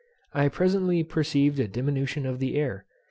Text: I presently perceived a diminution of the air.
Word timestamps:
I 0.33 0.47
presently 0.47 1.03
perceived 1.03 1.59
a 1.59 1.67
diminution 1.67 2.25
of 2.25 2.39
the 2.39 2.55
air. 2.55 2.85